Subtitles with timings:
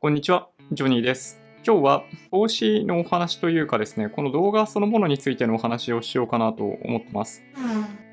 [0.00, 1.42] こんにちは、ジョニーです。
[1.66, 7.42] 今日は投資のお話というかですね、この動画そのものについてのお話をしようかなと思ってます。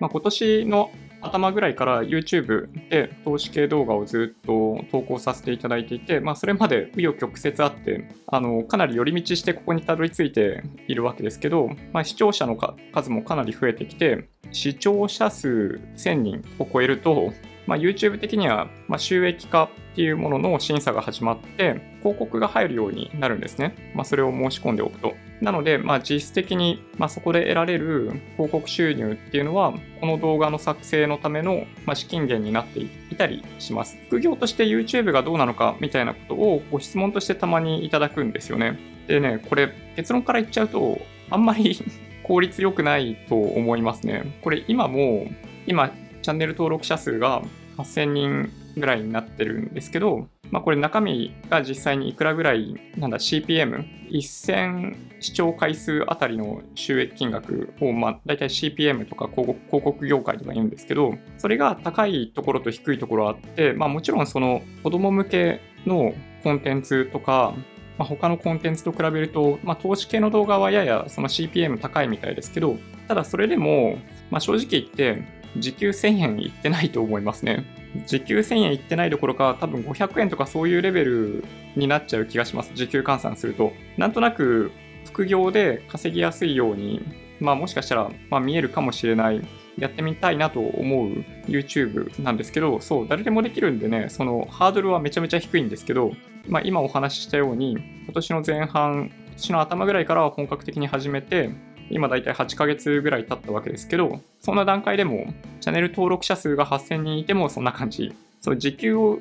[0.00, 12.56] まあ、今年の頭ぐらいから YouTube で投資系動画をずっと投稿させていただいていて、まあ、それまで紆余曲折あってあのかなり寄り道してここにたどり着いているわけですけど、まあ、視聴者の
[12.94, 17.34] 数もかなり増えてきて視聴者数1000人を超えると、
[17.66, 23.92] まあ、YouTube 的にはま収益化っていうものの審査が始まって広告が入るようになるんですね。
[23.94, 25.14] まあ、それを申し込んでおくと。
[25.40, 33.96] なので、まあ、実質的に、まあ、そこで得られる広告収入っていうのはこの動画の作成のための、まあ、資金源になっていたりします。
[34.08, 38.78] 副業として YouTube がどうなのかみたいなことをご質問としてたまにいただくんですよね。
[39.06, 40.98] でね、これ結論から言っちゃうと
[41.30, 41.78] あんまり
[42.24, 44.24] 効率良くないと思いますね。
[44.42, 45.26] これ今も
[45.66, 45.90] 今
[46.24, 47.42] チャンネル登録者数が
[47.76, 67.52] 8000人ぐらいになってるんですけど、まあ、これ中身が実際にいくらぐらいなんだ CPM1000 視聴回数あたりの収益金額を、まあ、大体 CPM とか広告業界とか言うんですけどそれが高いところと低いところあって、まあ、もちろんその子供向けのコンテンツとか
[67.96, 73.98] まあ、他のコンテンツと比べると、まあ、投資系の動画はややその CPM 高いみたいですけど、ただそれでも、
[74.30, 75.22] まあ、正直言って
[75.56, 77.64] 時給1000円いってないと思いますね。
[78.06, 81.44] 時給1000円いってないどころか、多分500円とかそういうレベル
[81.76, 82.72] になっちゃう気がします。
[82.74, 83.72] 時給換算すると。
[83.96, 84.72] なんとなく
[85.04, 87.02] 副業で稼ぎやすいように、
[87.40, 89.42] まあもしかしたら、まあ、見えるかもしれない。
[89.76, 96.12] やってみたいなと思う YouTube なんですけど、そう、誰でもできるんでね、そのハードルはめちゃめちゃ低いんですけど、
[96.48, 101.50] まあ今お話ししたように、今年の前半、今年の頭ぐらいからは本格的に始めて、
[101.90, 105.26] 今だいたい8ヶ月ぐらい経ったわけですけど、そんな段階でも、
[105.60, 108.14] チャンネル登録者数が8000人いてもそんな感じ。
[108.40, 109.20] そう、時給を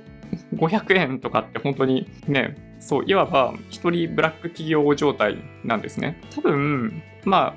[0.55, 6.19] 500円とかって本当にね、そう、いわば一人ブラック企業状態なんですね。
[6.35, 7.55] 多分、ま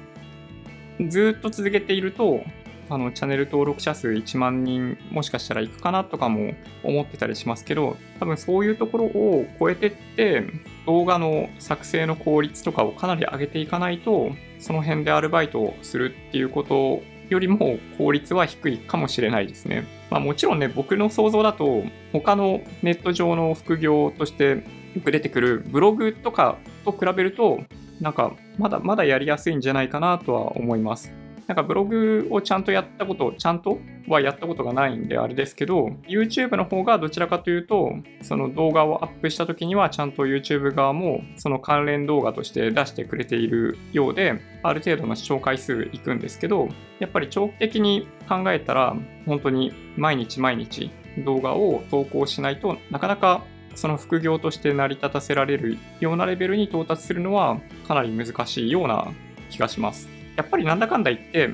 [1.00, 2.42] あ、ずっと続けていると、
[2.88, 6.54] あのチャンネル登録者数1万人もしかしたらいくかなとかも
[6.84, 10.44] 思ってたりしますけど多分そういうところを超えてって
[10.86, 19.84] 動画の作成の効率とかをかなり上げていかないとその辺でアルバイトをするっていうことよりも効率は低いかもしれないですね。
[20.10, 21.82] まあ、もちろんね僕の想像だと
[22.12, 24.64] 他のネット上の副業として
[24.94, 27.60] よく出てくるブログとかと比べると
[28.00, 31.25] なんかまだまだやりやすいんじゃないかなとは思います。
[31.46, 37.92] なんかブログをちゃんとやったこと、ちゃんとはやったことがないんであれですけど、YouTube の方がどちらかというと、
[38.22, 46.68] その動画をアップした時にはちゃんと YouTube 側もその関連動画として出してくれているようで、ある程度の視聴回数いくんですけど、
[46.98, 50.90] やっぱり長期的に考えたら、本当に毎日毎日
[51.24, 53.42] 動画を投稿しないとなかなか
[53.74, 59.12] その副業として成り立たせられるようなレベルに到達するのはかなり難しいような
[59.50, 60.15] 気がします。
[60.36, 61.48] やっぱりなんだかんだ言って、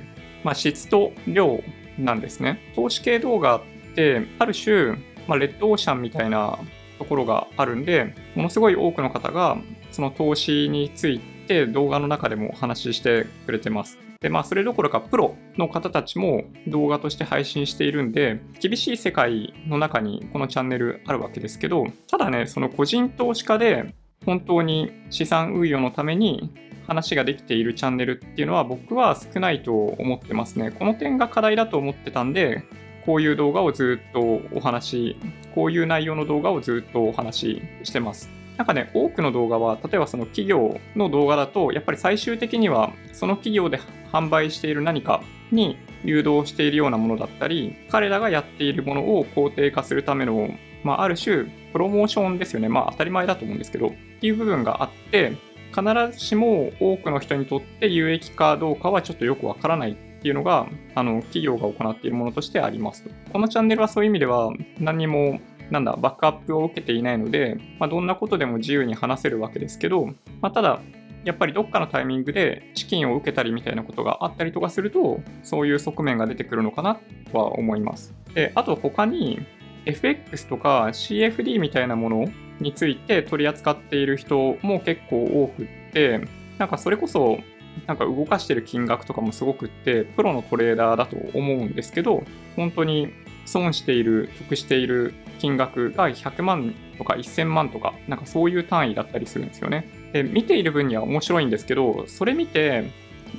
[0.44, 1.62] まあ、質と量
[1.98, 2.58] なんですね。
[2.74, 3.62] 投資系動画っ
[3.94, 4.92] て、ある種、
[5.26, 6.58] まあ、レッドオーシャンみたいな
[6.98, 9.56] ところがあるんで、ものすごい多くの方が、
[9.90, 13.98] その投資について動画の中でもお話ししてくれてます。
[14.20, 23.94] で、まあ、それどころか、プロの方たちも動画として配信しているんで、厳しい世界の中にこのチャンネルあるわけですけど、ただね、その個人投資家で、
[24.24, 26.50] 本当に資産運用のために
[26.86, 30.70] 話ができているチャンネルっていうのは僕は少ないと思ってますね。
[30.70, 32.64] この点が課題だと思ってたんで、
[33.04, 35.16] こういう動画をずっとお話し、
[35.54, 38.30] こういう内容の動画をずっとお話ししてます。
[38.56, 43.80] なんかね、多くの動画は、例えばその企業の動画だと、やっぱり最終的にはその企業で
[44.12, 50.54] 販売している何かに誘導しているようなものだったり、彼らがやっているものを肯定化するための、
[50.84, 52.68] まあ、ある種、プロモーションですよね。
[52.68, 53.90] まあ、当たり前だと思うんですけど、っ
[54.20, 55.32] ていう部分があって、
[55.72, 63.04] 必ずしも多くの人にとって有益かどうかはちょっとよくわからないっていうのが、あの、企業が行っているものとしてあります。
[63.32, 65.40] このチャンネルはそういう意味では何も、
[65.70, 70.06] なんだ、バックアップを受けていないので、まあ、どんなことでも自由に話せるわけですけど、
[70.40, 70.80] まあ、ただ、
[71.24, 76.98] やっぱりどっかのタイミングで資金を受けたりみたいなことがあったりとかすると、そういう側面が出てくるのかな
[77.30, 78.14] とは思います。
[78.34, 79.40] で、あと他に
[79.86, 82.24] FX とか CFD みたいなもの
[82.60, 86.20] について取り扱っている人も結構多くって、
[86.58, 87.38] なんかそれこそ、
[87.86, 92.22] なんか動かしてる金額とかもすごくって、プロのトレーダーだと思うんですけど、
[92.56, 93.12] 本当に
[93.44, 99.88] 損している、得している金額が100万とか1000万とか、なんかそういう単位だったりするんですよね。
[100.12, 102.84] で、見ている分には面白いんですけど、それ見て、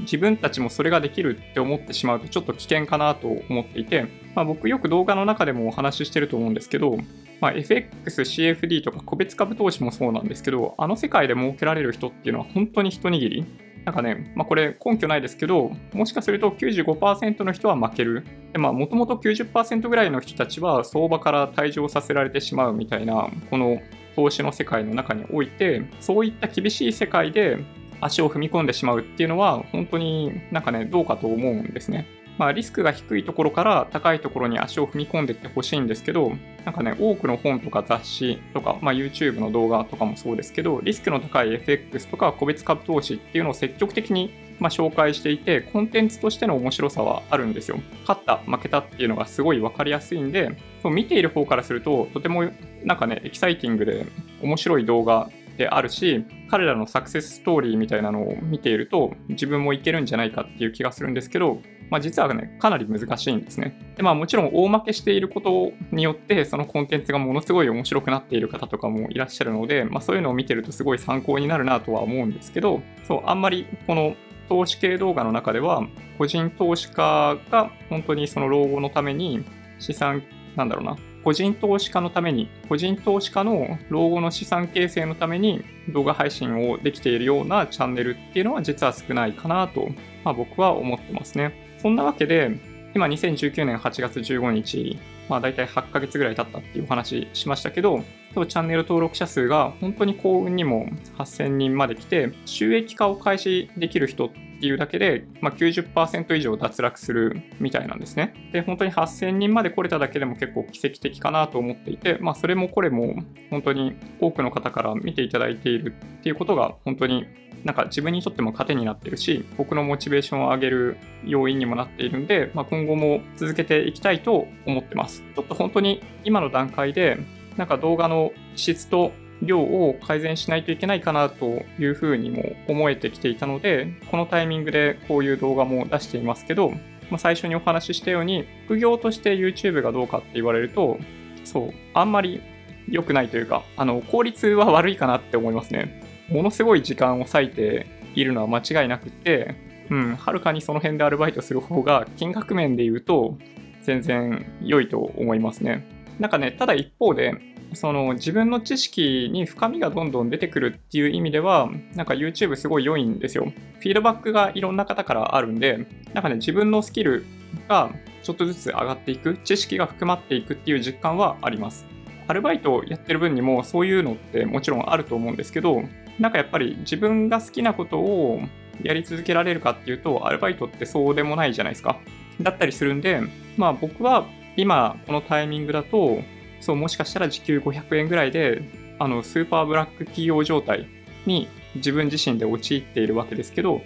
[0.02, 6.98] 自分たちもそれができるって思ってしまうとちょっと危険かなと思っていて、まあ、僕よく動画の中でもお話ししてると思うんですけど、
[7.42, 13.46] まあ、FX、CFD とか個別株投資もそうなんですけど、あの世界で儲けられる人っていうのは本当に一握り。
[13.86, 18.24] なんかね、まあ、これ根拠ないですけど、もしかすると95%の人は負ける。
[18.54, 23.82] で、まあ、もともと90%ぐらいの人たちは相場から退場させられてしまうみたいな、この
[24.16, 27.58] 投資の世界の中において、そういった厳しい世界で
[28.04, 32.06] 足を踏み込んでしまうっていうのは、本当になんかね、どうかと思うんですね。
[32.38, 36.32] まあ、リスクが低いところから高いところに足を踏み込んでいってほしいんですけど、
[36.66, 47.80] なんかね、多くの本とか雑誌とか、まあ、YouTube の動画とかもそうですけど、リスクの高い FX とか個別株投資っていうのを積極的にまあ、紹介していて、コンテンツとしての面白さはあるんですよ。
[48.08, 52.50] 勝った、負けたっていうのがすごい分かりやすいんで、そう見ている方からすると、とても
[52.84, 54.06] なんかね、エキサイティングで
[54.42, 63.80] 面白い動画であるし、彼らのサクセスストーリーみたいなのを見ていると、自分もいけるんじゃないかっていう気がするんですけど、まあ、実はね、かなり難しいんですね。
[63.96, 74.16] で、まあもちろん大負けしていることによって、そのコンテンツがものすごい面白くなっている方とかもいらっしゃるので、まあそういうのを見てるとすごい参考になるなとは思うんですけど、そう、あんまりこの
[74.50, 79.44] 投資系動画の中では、個人投資家が本当にその老後のために
[79.78, 80.24] 資産、
[80.56, 89.90] なんだろうな、個人投資家のために、個人投資家の老後の資産形成のために動画配信をできているようなチャンネルっていうのは実は少ないかなと、
[90.24, 91.78] まあ、僕は思ってますね。
[91.80, 92.52] そんなわけで、
[92.96, 95.00] 今2019年8月15日、
[95.30, 98.04] まあ大体8ヶ月ぐらい経ったっていうお話しましたけど、
[98.34, 100.88] チャンネル登録者数が本当に幸運にも
[101.18, 104.32] 8000人まで来て、収益化を開始できる人っ
[104.64, 108.34] ていうだけで、まあ、90%以上脱落するみたいなんですね。
[108.54, 117.26] で、本当に8000人まで来れただけでも結構奇跡的かなと思っていて、まあそれもこれも本当に多くの方から見ていただいているっていうことが本当に
[117.66, 125.24] なんか自分にとっても糧になってるし、僕のモチベーションを上げる要因にもなっているんで、まあ、今後も続けていきたいと思ってます。
[125.36, 127.18] ちょっと本当に今の段階で、
[127.58, 129.12] なんか動画の質と
[129.46, 136.72] 量を改善しないといけないかなというふうにも思えてきていたので、このタイミングでこういう動画も出していますけど、
[137.10, 140.98] まあ、最初にお話ししたように、副業として YouTube がどうかって言われると、
[141.44, 142.42] そう、あんまり
[142.90, 146.02] 良くないというか、あの、効率は悪いかなって思いますね。
[146.30, 149.56] ものすごい時間を割いているのは間違いなくって、
[149.90, 153.38] うん、はるかにその辺でアルバイトする方が金額面で言うと
[153.84, 155.86] 全然良いと思いますね。
[156.20, 157.36] なんかね、ただ一方で、
[157.76, 163.52] その自分の知識に深みがどんどん出てくるっていう意味では、なんか YouTube すごい良いんですよ。
[163.80, 167.26] フィードバックがいろんな方からあるんで、なんかね、自分のスキル
[167.68, 167.92] が
[168.22, 171.86] ちょっとずつ上がっていく、知識が含まっていくっていう実感はあります。
[172.28, 175.84] アルバイトをやってる分にもそういうのってもちろんあると思うんですけど、
[176.20, 178.42] なんかやっぱり自分が好きなことを
[178.82, 181.98] やり続けられるかっていうと、アルバイトってそうでもないじゃないですか。
[182.42, 183.22] だったりするんで、
[183.58, 186.22] まあ僕は今このタイミングだと、
[186.64, 188.62] そうもしかしたら時給500円ぐらいで、
[188.98, 190.88] あのスーパーブラック企業状態
[191.26, 193.82] に自分自身で陥っているわけですけど、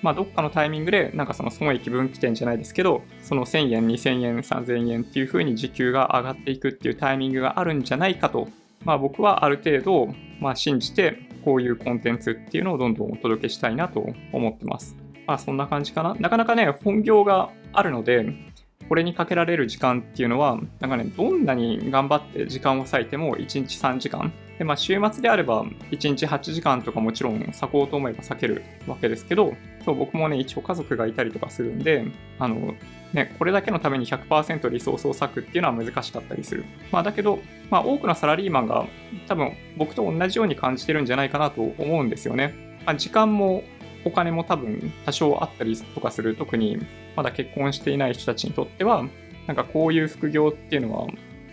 [0.00, 8.48] まあ、どっかのタイミングで、なんかその損益分岐点じゃないですけど、その1000円、2000円、3000円っていう風に時給が上がっていくっていうタイミングがあるんじゃないかと、
[8.82, 10.08] まあ僕はある程度、
[10.40, 14.96] まあ信じて、こういうコンテンツっていうのをどんどんお届けしたいなと思ってます。
[15.26, 16.14] まあそんな感じかな。
[16.14, 18.51] なかなかね、本業があるので、
[18.92, 24.30] これにかけられる時間っていうのは、なんかね、どんなに頑張って時間を割いても1日3時間。
[24.58, 29.54] で、まあ週末であれば1日8時間とかもちろん割こうと思えば割けるわけですけど、
[29.86, 32.04] そう僕もね、一応家族がいたりとかするんで、
[32.38, 32.74] あの、
[33.14, 36.66] ね、これだけのために100%リソースを割くっていうのは難しかったりする。
[36.90, 37.38] まあだけど、
[37.70, 38.84] まあ多くのサラリーマンが
[39.26, 42.76] 多分僕と同じように感じてるんじゃないかなと思うんですよね。
[42.84, 43.62] まあ、時間も
[44.04, 46.78] お金も多分多少あったりとかする、特に
[47.16, 49.04] まだ結婚していない人たちにとっては、
[49.46, 51.06] なんかこういう副業っていうのは、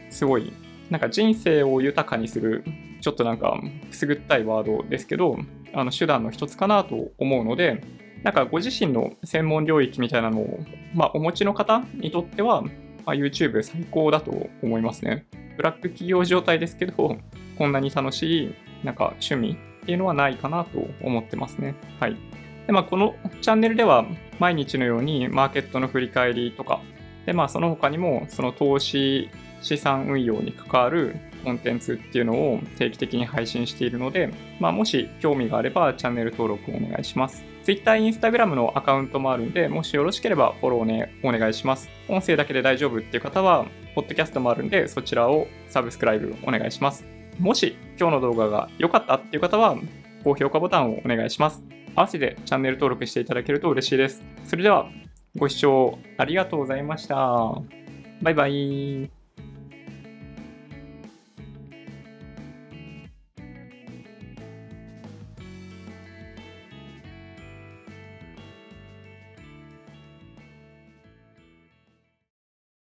[0.10, 0.52] すごい、
[0.90, 2.64] なんか人生を豊かにする、
[3.02, 5.38] ちょっとなんかくすぐったいワードですけど、
[5.74, 7.82] あの手段の一つかなと思うので、
[8.24, 10.60] なんかご自身の専門領域みたいなのを、
[10.94, 12.70] まあ、お持ちの方にとっては、ま
[13.08, 15.26] あ、YouTube 最高だと思いますね。
[15.56, 17.18] ブラック企業状態ですけど、
[17.58, 21.76] こんなに楽しい、なんか趣味っていうのはないかなと思ってますね。
[22.00, 22.18] はい。
[22.68, 24.06] で、まあ、このチャンネルでは
[24.40, 26.82] 毎日のようにマーケットの振り返りとか、
[27.26, 29.30] で、まあ、その他にも、その投資、
[29.62, 37.44] 資産運用に関わるコンテンツっていうのを定期的に配信しているので、まあ、もし興味があればチャンネル登録をお願いします。
[37.64, 41.90] Twitter、Instagram のアカウントもあるんで、もしよろしければフォローね、お願いします。
[42.08, 47.19] 音声だけで大丈夫っていう方は、ポッドキャストもあるんで、そちらをサブスクライブお願いします。
[47.40, 49.78] もし今日の動画が良かったっていう方は、
[50.24, 51.64] 高評価ボタンをお願いします。
[51.96, 54.24] 合わせてチャンネル登録していただけると嬉しいです。
[54.46, 54.90] それでは、
[55.38, 57.16] ご視聴ありがとうございました。
[58.22, 59.19] バイバイ。